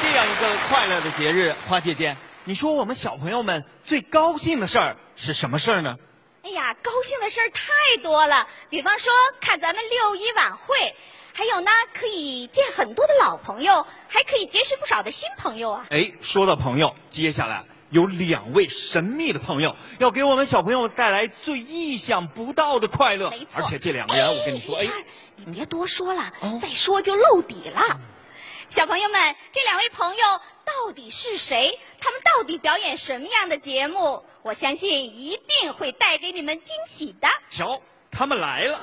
[0.00, 5.96] 这样一个快乐的节日，花姐姐，你说我们小朋友们最高兴的事儿是什么事儿呢？
[6.42, 10.94] 哎呀，高兴的事儿太多了，比方说看咱们六一晚会，
[11.32, 15.86] 还有呢可以见很多的老朋友，还可以结识不少的新朋友啊。
[15.90, 23.30] 哎，说到朋友，接下来有两位神秘的朋友要给我们小朋友带来最意想不到的快乐。
[23.30, 24.86] 没错，而且这两个人，我跟你说，哎，
[25.36, 28.00] 你别多说了，再说就露底了。
[28.70, 31.78] 小朋友们，这两位朋友到底是谁？
[32.00, 34.22] 他们到底表演什么样的节目？
[34.42, 37.26] 我相信一定会带给你们惊喜的。
[37.48, 38.80] 瞧，他们来了！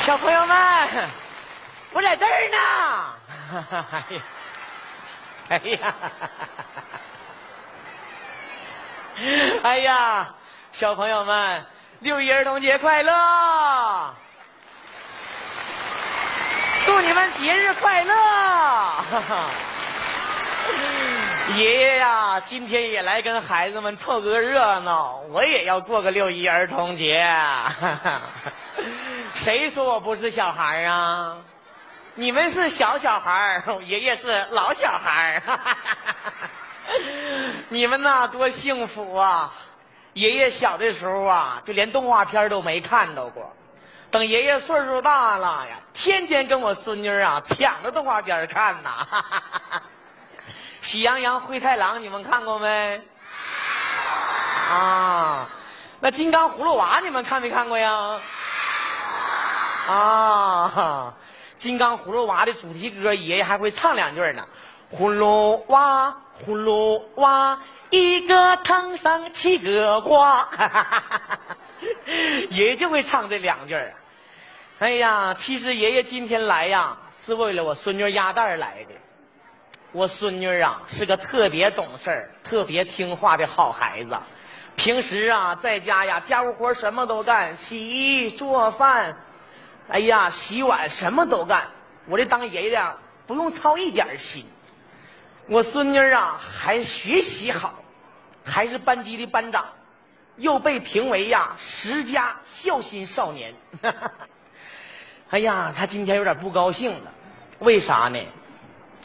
[0.00, 1.08] 小朋友们，
[1.92, 2.58] 我在这儿呢！
[3.88, 4.22] 哎呀，
[5.48, 5.94] 哎呀，
[9.62, 10.34] 哎呀，
[10.72, 11.66] 小朋友们，
[12.00, 14.14] 六一儿童节快乐！
[17.32, 18.14] 节日快乐！
[21.56, 27.24] 爷爷呀，今天也来跟孩子们凑个热闹，我也要过个六一儿童节。
[29.34, 31.36] 谁说我不是小孩啊？
[32.14, 35.40] 你们是小小孩爷爷是老小孩
[37.68, 39.52] 你们呐，多幸福啊！
[40.14, 43.54] 爷爷小的时候啊，就连动画片都没看到过。
[44.10, 49.06] 等爷爷岁数大了呀，天天跟我孙女啊抢着动画片看呐。
[50.80, 53.02] 喜羊羊、灰太狼，你们看过没？
[54.70, 55.48] 啊，
[56.00, 58.20] 那金刚葫芦娃你们看没看过呀？
[59.88, 61.14] 啊，
[61.56, 64.46] 金刚葫芦娃的主题歌，爷爷还会唱两句呢。
[64.96, 66.16] 葫芦娃，
[66.46, 67.58] 葫芦娃，
[67.90, 70.48] 一个藤上七个瓜。
[72.50, 73.94] 爷爷就会唱这两句儿。
[74.78, 78.94] 哎呀，其实爷爷今天来呀，是为了我孙女鸭蛋来的。
[79.92, 84.16] 我孙女啊，是个特别懂事特别听话的好孩子。
[84.76, 89.16] 平时啊，在家呀，家务活什么都干，洗衣做饭，
[89.88, 91.68] 哎呀，洗碗什么都干。
[92.06, 92.96] 我这当爷爷的
[93.26, 94.46] 不用操一点心。
[95.48, 97.74] 我孙女啊，还学习好，
[98.44, 99.64] 还是班级的班长。
[100.36, 103.52] 又被评为呀十佳孝心少年。
[105.30, 107.10] 哎呀，他今天有点不高兴了，
[107.58, 108.20] 为啥呢？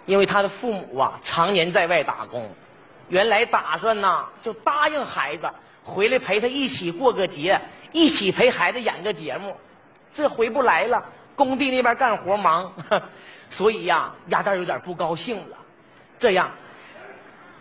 [0.05, 2.53] 因为他的父母啊常年在外打工，
[3.07, 5.49] 原来打算呐就答应孩子
[5.83, 7.59] 回来陪他一起过个节，
[7.93, 9.57] 一起陪孩子演个节目，
[10.13, 11.03] 这回不来了，
[11.35, 12.71] 工地那边干活忙，
[13.49, 15.57] 所以呀丫蛋有点不高兴了。
[16.23, 16.51] 这样，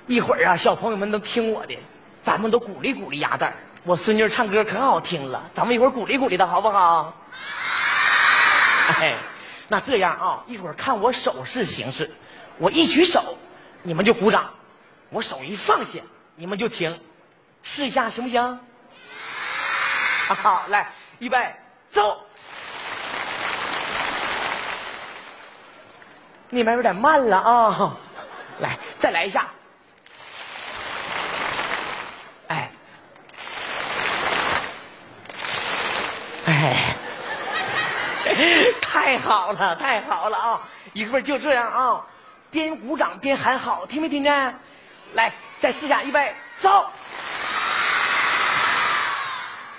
[0.06, 1.76] 一会儿啊小朋友们都听我的。
[2.22, 7.12] 咱们都鼓励鼓励鸭蛋我孙女唱歌可好听了，咱们一会儿鼓励鼓励她好不好？
[9.00, 9.16] 哎，
[9.66, 12.14] 那这样啊，一会儿看我手势形式，
[12.58, 13.36] 我一举手，
[13.82, 14.42] 你们就鼓掌；
[15.10, 15.98] 我手一放下，
[16.36, 17.00] 你们就停，
[17.64, 18.60] 试一下行不行？
[20.40, 21.52] 好，来，预备，
[21.88, 22.16] 走。
[26.50, 27.96] 你们有点慢了啊，
[28.58, 29.46] 来，再来一下。
[32.48, 32.70] 哎，
[36.46, 36.96] 哎
[38.80, 40.60] 太好了，太好了啊！
[40.92, 42.04] 一会儿就这样啊，
[42.50, 44.54] 边鼓掌边喊好，听没听见？
[45.14, 46.90] 来，再试下，预备，走！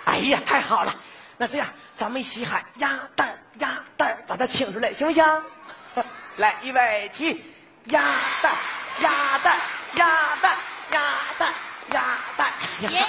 [0.06, 0.95] 哎呀，太好了！
[1.38, 5.44] 那这样，咱们一起喊鸭蛋鸭蛋把它请出来，行不行？
[6.38, 7.44] 来，预备起，
[7.85, 8.01] 鸭
[8.41, 8.53] 蛋
[9.01, 9.57] 鸭蛋
[9.95, 10.57] 鸭蛋
[10.91, 11.01] 鸭
[11.38, 11.53] 蛋
[11.91, 12.53] 鸭蛋。
[12.81, 13.03] 爷爷。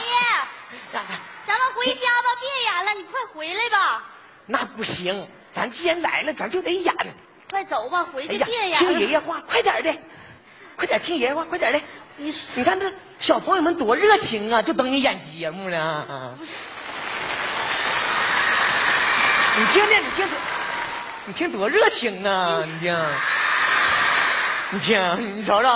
[0.92, 1.02] 咱
[1.58, 4.04] 们回家吧，别演了，你快回来吧。
[4.46, 6.94] 那不行，咱既然来了，咱就得演。
[7.50, 8.76] 快走吧，回去别演了。
[8.78, 9.94] 听爷爷话，快点的，
[10.76, 11.80] 快点听爷爷话，快点的。
[12.16, 16.34] 你你看这小朋友们多热情啊，就等你演节目呢。
[16.38, 16.54] 不是，
[19.58, 20.28] 你听听，你听，
[21.26, 22.62] 你听多热情啊！
[22.64, 22.96] 你听，
[24.74, 25.68] 你听，你瞅瞅。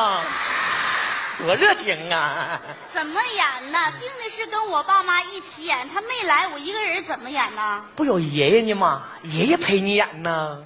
[1.39, 2.61] 多热情啊！
[2.85, 3.79] 怎么演呢？
[4.01, 7.85] 定的是跟我爸妈一起演，他没来，我一个人怎么演呢？
[7.95, 9.05] 不有爷爷呢吗？
[9.23, 10.65] 爷爷陪你演呢。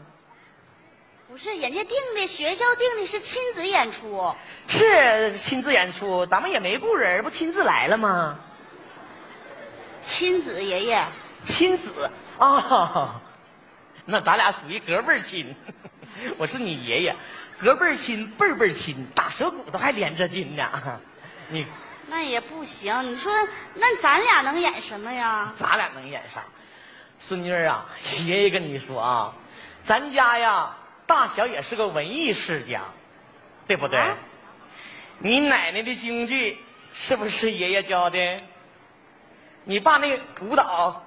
[1.29, 4.34] 不是，人家定的学校定的是亲子演出。
[4.67, 8.38] 是亲子演出，咱们也没雇人，不亲自来了吗？
[10.00, 11.06] 亲子爷爷。
[11.44, 13.20] 亲子啊，
[14.06, 15.55] 那咱俩属于隔辈亲。
[16.38, 17.14] 我是你爷爷。
[17.62, 21.00] 隔辈亲，辈辈亲，打蛇骨头还连着筋呢。
[21.49, 21.64] 你
[22.09, 23.12] 那也不行。
[23.12, 23.32] 你说，
[23.75, 25.53] 那咱俩能演什么呀？
[25.56, 26.43] 咱俩能演啥？
[27.20, 27.87] 孙女儿啊，
[28.26, 29.32] 爷爷跟你说啊，
[29.85, 30.76] 咱家呀，
[31.06, 32.82] 大小也是个文艺世家，
[33.69, 33.99] 对不对？
[34.00, 34.17] 啊
[35.25, 36.58] 你奶奶的京剧
[36.93, 38.41] 是不是爷爷教的？
[39.62, 41.05] 你爸那个舞蹈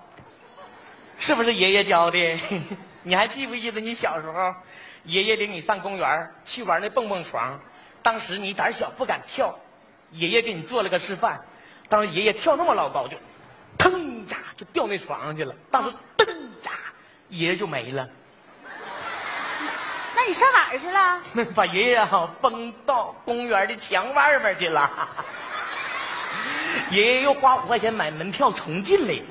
[1.20, 2.40] 是不是爷爷教的？
[3.04, 4.56] 你还记不记得你小时候，
[5.06, 7.60] 爷爷领你上公园去玩那蹦蹦床，
[8.02, 9.60] 当时你胆小不敢跳，
[10.12, 11.46] 爷爷给你做了个示范，
[11.88, 13.18] 当时爷爷跳那么老高，就
[13.78, 16.26] 腾家就掉那床上去了，当时噔
[16.64, 16.72] 家
[17.30, 18.10] 爷爷就没了。
[20.16, 21.22] 那你上哪儿去了？
[21.54, 24.90] 把爷爷啊崩到公园的墙外面去了。
[26.90, 29.22] 爷爷又花五块钱买门票重进来。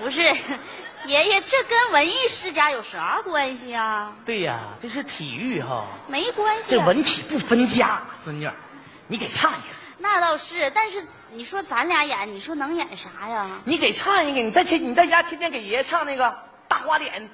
[0.00, 0.20] 不是，
[1.04, 4.12] 爷爷，这跟文艺世家有啥关系啊？
[4.24, 6.66] 对呀，这是体育哈，没关系、啊。
[6.68, 8.54] 这文体不分家，孙女儿，
[9.06, 9.68] 你给唱一个，
[9.98, 13.60] 那倒是，但是你说咱俩演，你说能演啥呀？
[13.64, 16.36] 你给唱一个，你在天你在家天天给爷爷唱那个
[16.66, 17.28] 大花脸，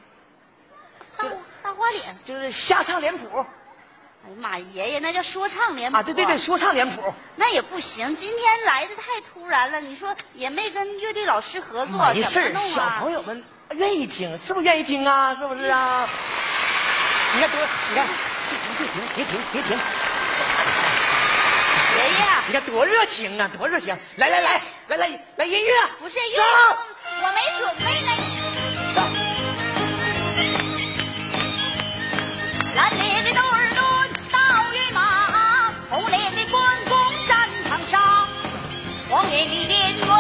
[1.17, 1.27] 大
[1.63, 2.03] 大花脸。
[2.25, 3.47] 就是瞎唱脸谱
[4.27, 7.15] 哎呀妈呀，爷爷那叫说唱脸谱啊，对对对，说唱脸谱。
[7.37, 12.97] 那也不行，今天来的太突然了，你说也没跟乐队老师合作，没事儿，怎么弄小啊？
[12.99, 15.33] 朋友们愿意听，是不是愿意听啊？
[15.37, 16.09] 是不是啊？
[17.35, 18.07] 你看多，你看，
[18.77, 19.79] 别停，别停，别停。
[21.97, 23.97] 爷爷，你看多热情啊，多热情！
[24.17, 26.77] 来来来来来来音乐，不是乐走，
[27.23, 28.26] 我没准备呢。
[39.19, 40.16] 我给你点过。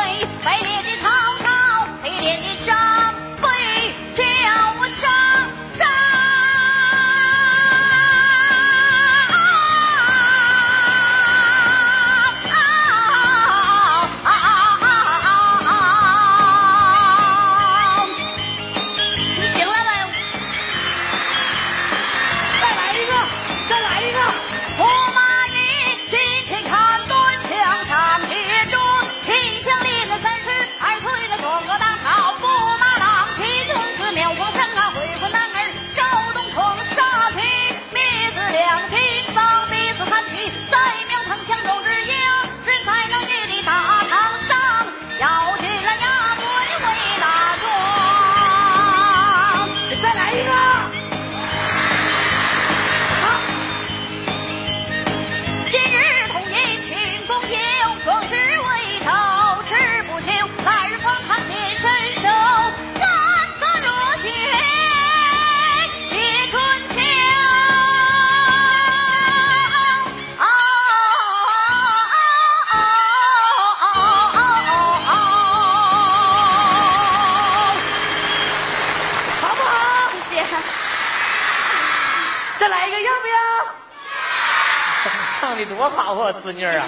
[85.56, 86.87] 唱的多好啊， 孙女啊，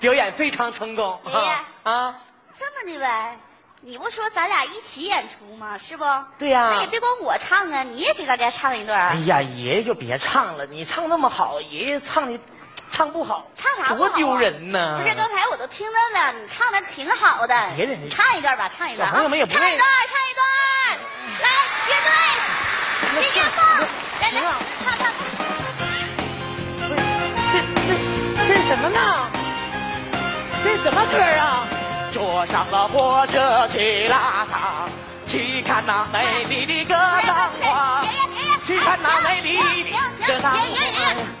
[0.00, 1.20] 表演非常成功。
[1.26, 1.52] 爷爷
[1.82, 2.18] 啊，
[2.58, 3.38] 这么的呗，
[3.82, 5.76] 你不说咱俩一起演出吗？
[5.76, 6.04] 是不？
[6.38, 9.16] 对呀那也别光我唱啊，你也给大家唱一段啊哎。
[9.26, 12.40] 呀，爷爷就别唱了，你唱那么好，爷爷唱的
[12.90, 14.98] 唱不好，唱啥啊多丢人呢！
[15.02, 17.54] 不是，刚才我都听到了，你唱的挺好的。
[17.76, 20.46] 别的你唱一段吧，唱一段朋友们也不会唱一段，唱一段。
[21.42, 21.50] 来，
[21.86, 23.86] 乐队， 别压风，
[24.22, 24.40] 来来，
[24.82, 24.95] 唱
[28.46, 29.00] 这这是什么呢？
[30.62, 31.66] 这是什么歌啊？
[32.12, 34.88] 坐上了火车去拉萨，
[35.26, 39.90] 去看那美丽的格桑花爷爷爷爷，去看那美丽的
[40.26, 40.62] 格桑停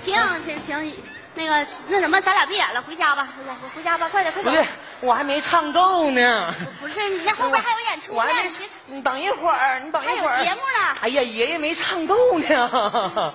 [0.04, 0.20] 停花。
[0.34, 0.94] 停停停停，
[1.34, 4.52] 那个那什么，咱俩别演了，回家吧，回家回家吧，快点快点。
[4.52, 4.66] 不对，
[5.00, 6.54] 我还没唱够呢。
[6.80, 10.44] 不是，你那后边还有演出呢我还没，你你等一会儿，你等一会还有。
[10.44, 10.96] 节目呢。
[11.02, 13.34] 哎呀，爷爷没唱够呢。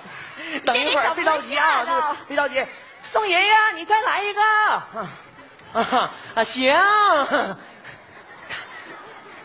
[0.66, 2.64] 等一会儿，别着急啊，别着急。
[3.12, 4.42] 宋爷爷，你再来一个。
[5.74, 6.74] 啊啊，行。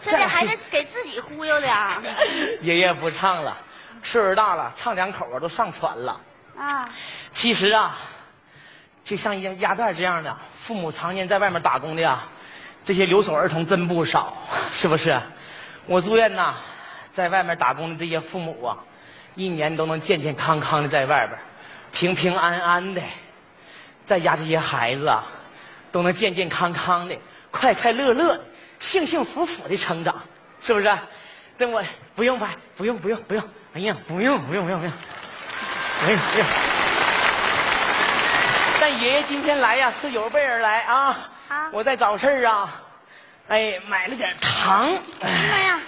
[0.00, 2.00] 这得还得给自己忽悠点儿
[2.62, 3.56] 爷爷不唱了，
[4.04, 6.20] 岁数大了，唱两口啊都上喘了。
[6.56, 6.88] 啊。
[7.32, 7.96] 其实啊，
[9.02, 12.22] 就像鸭鸭蛋这样的，父母常年在外面打工的呀，
[12.84, 14.36] 这些留守儿童真不少，
[14.70, 15.20] 是不是？
[15.86, 16.54] 我祝愿呐，
[17.12, 18.78] 在外面打工的这些父母啊，
[19.34, 21.36] 一年都能健健康康的在外边，
[21.90, 23.02] 平平安安的，
[24.06, 25.24] 在家这些孩子啊，
[25.90, 27.18] 都能健健康康的、
[27.50, 28.44] 快快乐乐的、
[28.78, 30.22] 幸幸福福的成长，
[30.62, 30.98] 是不是？
[31.58, 31.82] 等我
[32.14, 33.42] 不用拍，不用不用不用，
[33.74, 34.92] 哎呀，不用不用不用不用，
[36.04, 36.46] 不用不用。
[38.78, 41.16] 但爷爷今天来呀，是有备而来啊！
[41.48, 42.82] 啊我在找事儿啊，
[43.48, 44.84] 哎，买了点糖，
[45.20, 45.80] 哎呀妈呀！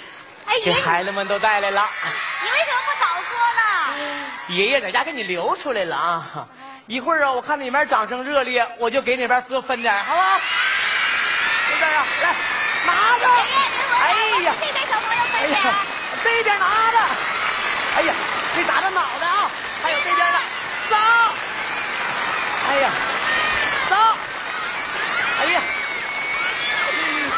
[0.46, 1.86] 哎给爷，孩子们都带来了。
[2.42, 4.56] 你为什么不早说呢？
[4.56, 6.48] 爷爷在家给你留出来了啊！
[6.88, 10.40] 一会儿啊，我看那边掌声热烈，我就给那边多分点，好不好？
[11.68, 12.34] 这边啊，来
[12.86, 13.26] 拿着。
[14.00, 15.62] 哎呀，这边小朋友哎分点。
[15.64, 15.74] 呀，
[16.24, 16.98] 这边拿着。
[17.98, 18.14] 哎呀，
[18.54, 19.50] 别砸着脑袋啊！
[19.82, 20.38] 还有这边的，
[20.88, 20.96] 走。
[22.70, 22.90] 哎呀，
[23.90, 23.96] 走。
[25.40, 25.60] 哎呀，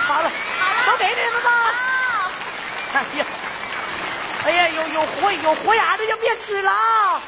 [0.06, 0.30] 好了，
[0.86, 1.50] 都给你们吧。
[2.94, 3.26] 哎呀，
[4.44, 7.20] 哎呀，有有活有活牙的就别吃了啊！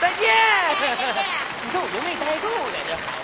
[0.00, 0.28] 再见。
[1.64, 3.23] 你说我都没待够呢这孩子。